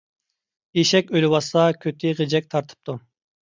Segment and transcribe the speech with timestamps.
[0.79, 3.01] ئېشەك ئۆلۈۋاتسا كۆتى غىجەك تارتىپتۇ.